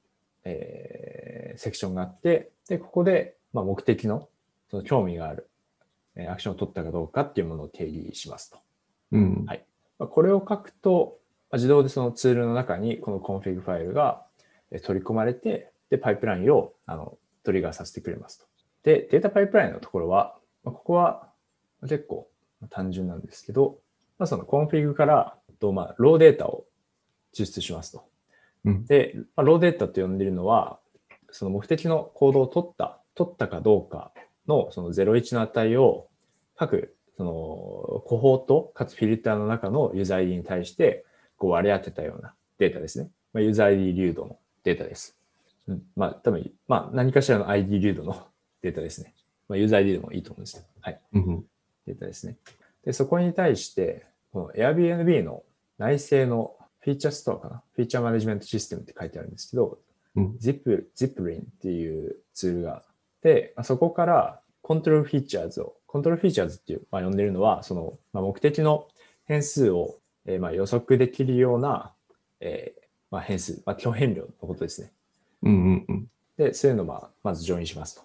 [0.45, 4.29] えー、セクションがあって、で、ここで、まあ、目的の、
[4.69, 5.49] その興味がある、
[6.15, 8.59] えー、アクションを取ったかどうかっていうものを定義しますと。
[9.11, 9.45] うん。
[9.45, 9.65] はい。
[9.99, 11.17] まあ、これを書くと、
[11.51, 14.25] まあ、自動でそのツールの中にこのコンフィグファイルが
[14.83, 18.45] 取り込まれて、で、パイプラインをあのトリガーさせてくれますと。
[18.83, 21.29] で、データパイプラインのところは、まあ、ここは
[21.81, 22.27] 結構
[22.69, 23.79] 単純なんですけど、
[24.17, 26.65] まあ、そのコンフィグからと、まあ、 raw data を
[27.33, 28.05] 抽出しますと。
[28.65, 30.79] うん、で、まあ、 raw data と呼んでいるのは、
[31.31, 34.11] その目的の行動を取った、取ったかどうか
[34.47, 36.07] のその01の値を
[36.55, 37.31] 各その
[38.05, 41.05] コホートかつフィルターの中のユーザー ID に対して
[41.37, 43.09] こう割り当てたようなデータですね。
[43.33, 45.17] まあ、ユーザー ID 流動のデータです。
[45.67, 48.27] うん、まあ多分、まあ何かしらの ID 流動の
[48.61, 49.13] データですね。
[49.47, 50.65] まあ、ユーザー ID でもいいと思うんですけど。
[50.81, 51.01] はい。
[51.13, 51.45] うん、
[51.85, 52.37] データですね。
[52.83, 55.43] で、そこに対して、この Airbnb の
[55.77, 57.63] 内製の feature store かな？
[57.75, 59.79] feature management system って書いてあるんですけど、
[60.15, 62.83] うん、Zip、Ziplin っていうツールがあっ
[63.23, 68.87] て、そこから control features を、 control features っていう、まあ、呼んでるのは、その、まあ、目的の
[69.25, 69.95] 変数を、
[70.25, 71.91] えー、まあ予測できるような、
[72.39, 74.91] えーまあ、変数、まあ、基本変量のことですね。
[75.41, 76.07] うんうんうん。
[76.37, 78.03] で、そういうのをまあまずジョインしますと。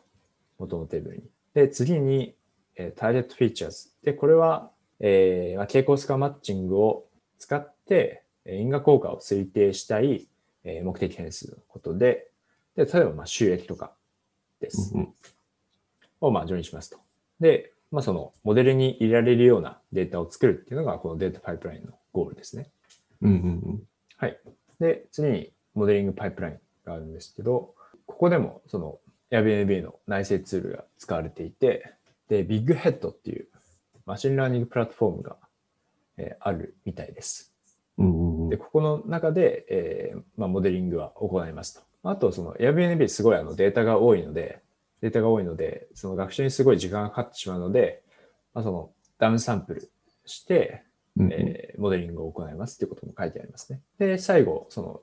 [0.58, 1.22] 元のテーブルに。
[1.52, 2.34] で、次に、
[2.76, 3.90] えー、ターゲットフィーチャーズ。
[4.02, 7.04] で、これは、えーまあ、傾向スカマッチングを
[7.38, 10.28] 使って、えー因果効果を推定したい、
[10.64, 12.28] えー目的変数のことで、
[12.76, 13.92] で、例えば、まあ、収益とか
[14.60, 14.92] です。
[14.94, 15.14] うんうん
[16.20, 16.98] を、まあ、ジョインしますと。
[17.40, 22.68] で、まあ、その、モデルに入れられるようなデータを作るっていうのが、このデータパイプラインのゴールですね。
[23.22, 23.82] うんうん
[24.18, 24.38] はい。
[24.78, 27.74] で、次にモデリングパイプラインがあるんですけど、
[28.06, 28.98] ここでもその
[29.30, 31.94] Airbnb の内製ツールが使われていて、
[32.28, 33.48] で、 Bighead っていう
[34.04, 35.36] machine learning platform が、
[36.18, 37.52] えーあるみたいです。
[37.96, 41.82] うんうんうんで、ここの中で、えーまあ、モデリングは行いますと。
[42.02, 44.60] あと、その Airbnb すごいあのデータが多いので、
[45.00, 48.02] データが多いので、その学習にすごい時間がかかってしまうので、
[48.52, 49.90] まあ、そのダウンサンプル
[50.26, 50.82] して、
[51.18, 53.80] えーモデリングを行いますっていうことも書いてありますね。
[53.98, 55.00] で、最後、その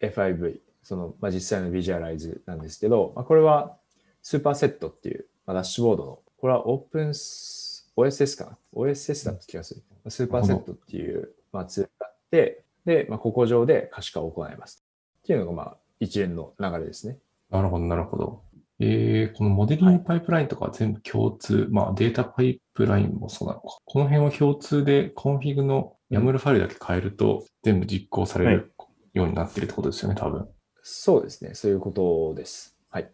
[0.00, 3.76] FIV、その、まあ、実際のビジュアライズなんですけど、まあ、これは
[4.22, 9.82] スーパーセットっていう、まあ、ダッシュボードの、これはオープンス OSS かな ?OSS だった気がする。
[10.08, 14.84] スーパーセットっていう、まあ、ツールがあって、で、まあ、ここ上で可視化を行います。
[15.20, 17.18] っていうのが、まあ、一連の流れですね。
[17.50, 18.42] なるほど、なるほど。
[18.80, 23.78] えー、このモデリングパイプラインとかは全部共通、まあデータパイプラインもそうなのか。
[23.84, 28.74] この辺は共通でコンフィグの YAML ファイルだけ変えると全部実行される
[29.12, 30.48] ようになってるってことですよね、多分。
[30.82, 31.54] そうですね。
[31.54, 32.76] そういうことです。
[32.90, 33.10] はい。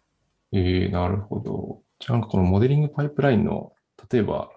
[0.53, 1.83] えー、なるほど。
[1.99, 3.75] じゃあなんかこのモデリングパイプラインの、
[4.11, 4.51] 例えば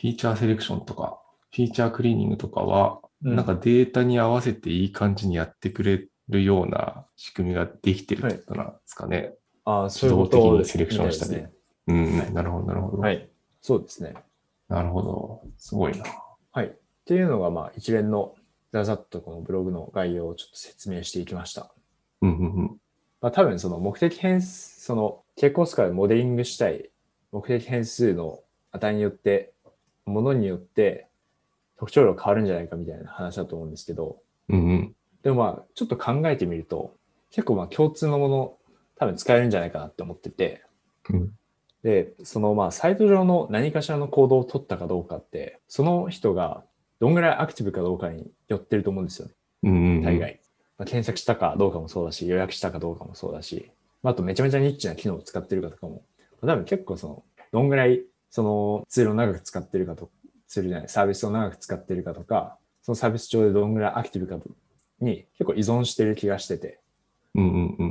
[0.00, 1.20] feature selection とか、
[1.54, 9.34] feature cleaning とかは、なんかデータに合わせていい感じにやってくれるような仕組みができてるってことなんですかね。
[9.64, 11.50] ああ、そういうこと自動的にセレクションしたりね
[11.86, 12.98] うん、はいなるほど、なるほど。
[12.98, 13.28] はい。
[13.60, 14.14] そうですね。
[14.68, 15.42] なるほど。
[15.58, 16.04] すごいな。
[16.52, 16.66] はい。
[16.66, 16.70] っ
[17.04, 18.34] ていうのが、まあ、一連の
[18.72, 21.72] ざざっとこのブログの概要をちょっと説明していきました。
[22.22, 22.76] うんうんうん。
[23.20, 26.90] まあ、多分その目的変数、その傾向スカでモデリングしたい
[27.32, 29.52] 目的変数の値によって、
[30.06, 31.08] ものによって
[31.80, 34.18] 特徴量変わるんじゃないかみたいな話だと思うんですけど、
[34.50, 34.94] うんうん。
[35.22, 36.94] でもまあ、ちょっと考えてみると、
[37.30, 38.54] 結構まあ共通のもの
[38.96, 40.62] 多分使えるんじゃないかなって思ってて、
[41.08, 41.32] うん
[41.82, 46.62] で、そのまあサイト上の何かしらの行動を取ったかどうかって、その人が
[47.00, 49.34] どんぐらいアクティブかどうかによってると思うんですよね。
[49.62, 50.02] うんうんうん。
[50.02, 50.40] 大概。
[50.76, 53.70] まあ、検索したかどうかもそうだし、予約したかどうかもそうだし、
[54.02, 56.02] まあ、あとめちゃめちゃニッチな機能を使ってるかとかも、
[56.42, 60.10] 多分結構その、どんぐらいそのツールを長く使ってるかと、
[60.50, 64.50] ツールじゃない、サービスを長く使ってるかとか、そのサービス上でどんぐらいアクティブかと
[65.00, 66.80] に結構依存してる気がしてて、
[67.36, 67.90] うんうんうん。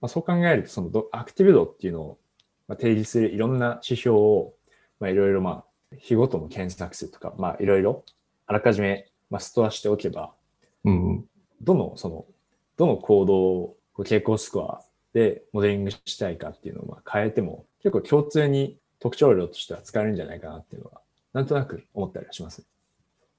[0.00, 2.18] まあ、そう考えると、そのどアクティブ度っていうのを
[2.66, 4.54] まあ提示するいろんな指標を、
[5.00, 8.04] まあ、いろいろまあ、日ごとの検索数とか、まあ、いろいろ
[8.46, 10.32] あらかじめ、まあ、ストアしておけば、
[10.84, 11.24] うんうん。
[11.60, 12.24] どの、その、
[12.78, 20.97] どの行動を傾向スコアでモデリングしたいかっていうのをまあ変えても、結構共通に特徴量としては使えるんじゃないかなっていうのは、
[21.38, 22.66] なんとなく思ったりはします。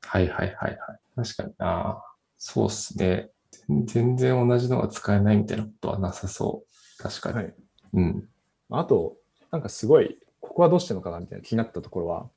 [0.03, 0.79] はいはいはいはい。
[1.17, 2.01] 確かにな。
[2.37, 3.29] そうっすね。
[3.67, 6.63] 全然同じのが使えないみたいなことはなさそ
[6.97, 7.03] う。
[7.03, 7.35] 確かに。
[7.35, 7.53] はい。
[7.95, 8.29] うん。
[8.69, 9.17] あと、
[9.51, 12.29] なんかすごい、ここはどうしてるのかなみたいな気になったところは、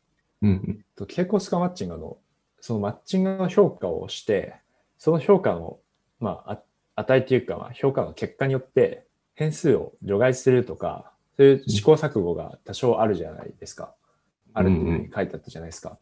[0.42, 0.84] うんうん。
[0.96, 2.16] と傾向スコアマッチングの、
[2.60, 4.56] そのマッチングの評価をして、
[4.98, 5.78] その評価の、
[6.18, 6.52] まあ、
[6.96, 13.94] あ値っていうか、まあ、評価の結果によって変数を除外するとか、そういう試行錯誤が多少あるじゃないですか。
[14.54, 15.98] あるっていうふうに書いてあったじゃないですか。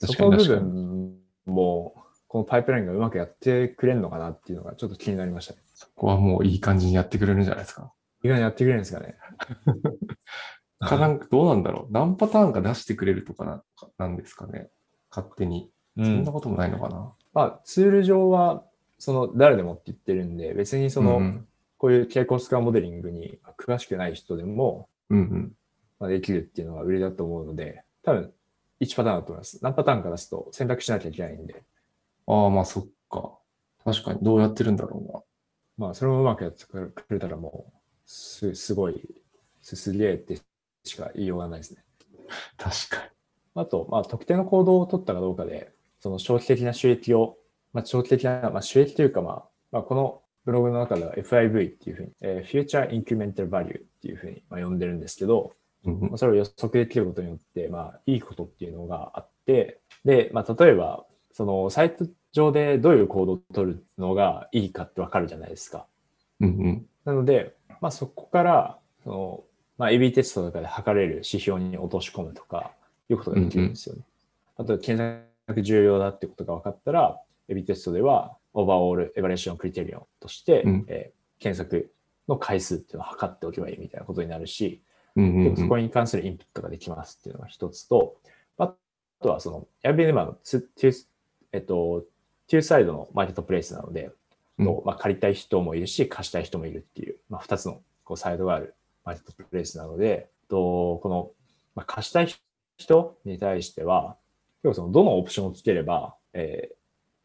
[0.00, 0.44] そ確かこの部。
[0.44, 1.94] 分も、
[2.28, 5.60] このパイプラインがうまくやってくれるのかなっていうのがちょっと気になりましたね。
[5.74, 7.92] そこはもういい感じにやってくれるんじゃないですか。
[8.22, 9.16] 意外にやってくれるんですかね。
[10.80, 11.92] かなんかどうなんだろう。
[11.92, 13.62] 何パターンか出してくれるとかな
[13.98, 14.70] なんですかね。
[15.10, 15.70] 勝手に。
[15.96, 17.12] うそんなこともないのかな。
[17.32, 18.64] まあ、ツール上は、
[18.98, 21.48] その誰でもって言ってるんで、別にその、うん
[21.84, 25.52] こういう傾向スコアモデリングに詳しくない人でも、うんうん。
[25.98, 28.32] まあ、できるっていうのが売りだと思うので、多分
[28.80, 29.58] 1パターンだと思います。
[29.62, 31.64] 何パターンか出すと選択しなきゃいけないんで、
[32.26, 33.38] ああ、まあそっか。
[33.84, 35.24] 確かにどうやってるんだろ
[35.76, 39.02] まあ、それをうまくやってくれたらもう、す、すごい、
[39.60, 40.38] すすげえって
[40.84, 41.84] しか言いようがないですね。
[42.12, 42.34] うな。
[42.56, 43.10] 確か
[43.56, 47.36] あと、まあ、特定の行動を取ったかどうかで、その長期的な収益を、
[47.72, 55.52] まあ、長期的な、まあ、収益というか、まあ、まあ、このブログの中では FIV っていうふうに、えー Future Incremental Value っていうふうに、まあ、呼んでるんですけど、
[55.84, 65.86] まあそれを予測できることによって、まあ、いいことっていうのがあって、で、まあ、例えば、その、サイト上でどういう行動を取るのがいいかってわかるじゃないですか。
[66.40, 66.86] うんうん。
[67.04, 69.44] なので、まあ、そこから、その、
[69.76, 72.72] まあ、AB テストとかで測れる指標に落とし込むとか、
[73.10, 74.02] いうことができるんですよね。
[74.56, 81.92] あと、検索重要だってことが分かったら、AB テストでは、 overall evaluation criterion として、うんえー検索
[82.28, 84.80] の回数っていうのを測っておけばいいみたいなことになるし、
[85.16, 85.56] うんうんうん。
[85.56, 88.16] そこに関するインプットができますっていうのが一つと、
[88.58, 88.74] あ
[89.22, 90.34] とはその Airbnb
[91.52, 92.04] えっと、
[92.48, 94.10] テューサイドのマーケットプレイスなので、
[94.58, 94.66] うん。
[94.66, 98.74] とまあ、借りたい人もいるし、貸したい人もいるっていう、まあ、2つのこうサイドがある
[99.04, 101.30] マーケットプレイスなので、とこの、
[101.74, 102.28] まあ、貸したい
[102.76, 104.16] 人に対しては、
[104.62, 106.74] 結構そのどのオプションをつければ、えー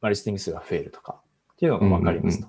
[0.02, 1.22] まあ、リスティング数が増えるとか
[1.54, 2.48] っていうのが分かりますと。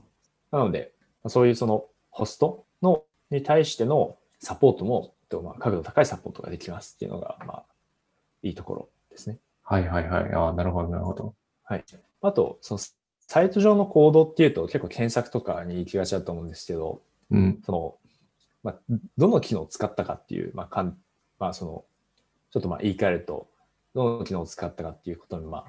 [0.51, 7.65] なので、まあそういうそのホストのに対してのサポートも、とまあ、角度高いサポートができますっていうのが、まあ、
[8.43, 9.39] いいところですね。
[9.63, 10.33] はいはいはい。
[10.35, 11.35] ああ、なるほどなるほど。
[11.65, 11.85] はい。
[12.23, 12.81] あと、その
[13.21, 17.61] サイト上のコードっていうと結構検索とかに行きがちだと思うんですけど、うん。
[17.65, 17.97] その、
[18.63, 18.79] まあ、
[19.17, 20.99] どの機能を使ったかっていう、まあ、かん、
[21.39, 21.85] まあ、その、
[22.51, 23.49] ちょっとまあ言い換えると、
[23.95, 25.65] どの機能を使ったかっていうことにまあ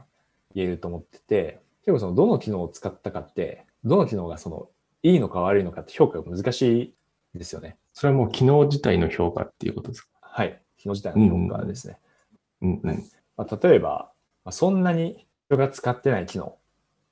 [0.55, 4.69] 言えると思ってて、結構そのどの機能を使ったかって、どの機能がその
[5.03, 6.61] いいのか悪いのかって評価が難し
[7.35, 7.77] いですよね。
[7.93, 10.09] それはもう機能自体の評価っていうことですか？
[10.21, 10.61] はい。
[10.77, 11.97] 機能自体の評価ですね。
[12.61, 13.03] うんうん。
[13.37, 14.11] まあ、例えば、
[14.43, 16.57] まあ、そんなに人が使ってない機能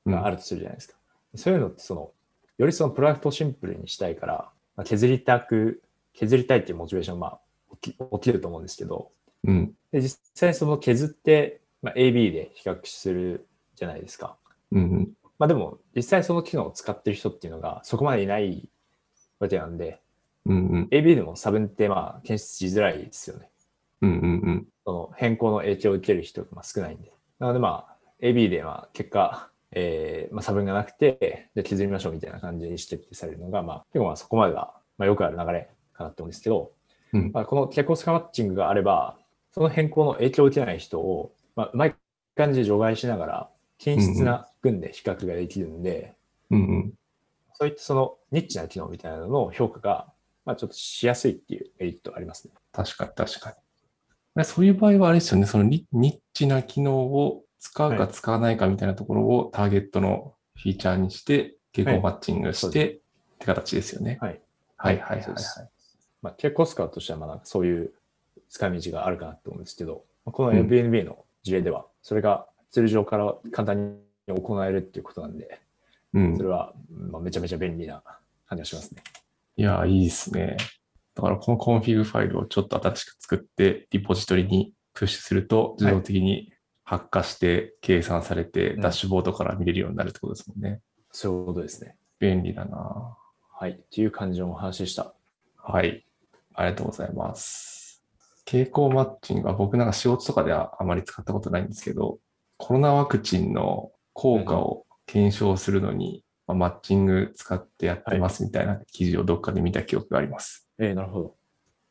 [0.05, 0.95] があるとするじゃないですか。
[1.35, 2.11] そういうのってその、
[2.57, 5.81] よりそのプロダクトをシンプルにしたいから、まあ、削りたく、
[6.13, 7.39] 削りたいっていうモチベーションまあ
[7.81, 9.11] 起き起きると思うんですけど、
[9.43, 9.73] うん。
[9.91, 14.37] で実際その削って、まあ、AB で比較するじゃないですか。
[14.71, 15.09] うんうん。
[15.37, 18.69] まあでも、実際その機能を使ってる人っていうのがそこまでいない
[19.39, 20.01] わけなんで、
[20.45, 20.87] うんうん。
[20.91, 23.49] AB でも差分ってまあ検出しづらいですよね。
[24.01, 24.67] うんうんうん。
[24.85, 27.11] その変更の影響を受ける人がまあ少ないんで。
[27.39, 36.71] なのでまあ、AB でまあ結果、えーまあ、差分がなくて、で削りましょうみたいな感じにしてってされるのが、まあ、結構まあそこまでが、まあ、よくある流れかなって思うんですけど、
[37.13, 39.17] うんまあ、この結構スカマッチングがあれば、
[39.51, 41.95] その変更の影響を受けない人を、まあ、うまい
[42.35, 46.15] 感じで除外しながら、均質な群で比較ができるんで、
[46.51, 46.93] うんうん。
[47.53, 50.07] そういったそのニッチな機能みたいなのの評価が、
[50.49, 52.53] まあ、ちょっとしやすいっていうメリットありますね。
[52.71, 53.55] 確かに確か
[54.35, 54.43] に。
[54.43, 62.71] そういう場合はあれですよね、そのニニッチな機能を使うかはい使わないかみたいなところをターゲットのフィーチャーにして、傾向マッチングして、っ
[63.37, 64.17] て形ですよね。
[64.21, 64.41] はい。
[64.75, 65.35] はいはいはいはい。
[66.23, 67.93] まあ、傾向スコアとしてはまだそういう
[68.49, 75.59] 使い道があるかなと思うんですけど、まあこのうん Airbnb の事例では、それがツール上から簡単に行えるっていうことなんで、
[76.15, 78.01] うんそれは、まあ、めちゃめちゃ便利な
[78.47, 79.03] 感じがしますね。
[79.55, 80.57] いや、いいですね。
[81.15, 90.81] だからこのコンフィグファイルをちょっと新しく作って、リポジトリにプッシュすると、自動的に発火して計算されて、うんダッシュボードから見れるようになるってことですもんね。
[91.11, 91.95] そういうことですね。
[92.19, 93.17] 便利だな
[93.51, 93.71] はい。
[93.71, 95.13] っていう感じのお話でした。
[95.57, 96.05] はい。
[96.53, 98.03] ありがとうございます。
[98.45, 102.19] 傾向マッチングは僕なんか仕事とかではあまり使ったことないんですけど、
[102.57, 110.67] コロナワクチンの効果を検証するのに、まあマッチング使ってやってますみたいな記事をどっかで見た記憶があります。
[110.79, 111.35] えー、なるほど。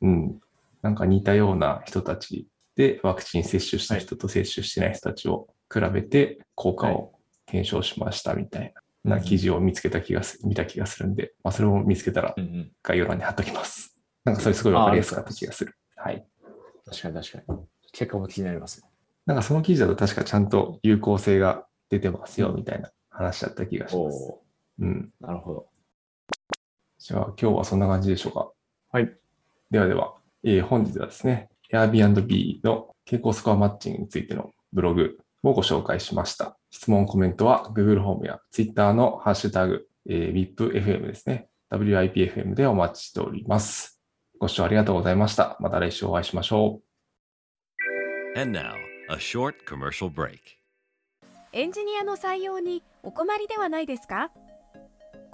[0.03, 0.41] うん。
[0.83, 7.13] なんか似たような人たちでワクチン接種した人と接種してない人たちを比べて効果を
[7.47, 12.35] 検証しましたみたいな記事を見つけた気がす、見た気がするんで、まあそれを見つけたら。
[12.83, 13.97] 概要欄に貼っときます。
[14.25, 15.75] なんかそれすごいわかりやすかった気がする。
[15.97, 16.27] はい。
[16.85, 17.59] 確かに確かに。
[17.93, 18.89] 結果も気になりますね。
[19.27, 24.48] なんかその記事だと確かちゃんと有効性が出てますよみたいな話だった気がします。
[24.81, 25.13] おうん。
[25.23, 25.69] ーなるほど。
[26.99, 28.51] じゃあ今日はそんな感じでしょうか。
[28.93, 29.13] はい。
[29.71, 30.15] ではでは、
[30.45, 36.59] えー本日はですね、Airbnb の傾向スコアマッチングについてのブログをご紹介しました。
[36.71, 41.49] 質問、コメントは Google ホームや Twitter のハッシュタグ、えー WIPFM ですね。
[41.71, 44.01] WIPFM でお待ちしております。
[44.41, 45.57] ご視聴ありがとうございました。
[45.61, 46.81] また来週お会いしましょ
[48.37, 48.41] う。
[48.41, 48.73] And now,
[49.11, 50.39] a short commercial break.
[51.53, 54.31] エンジニアの採用にお困りではないですか？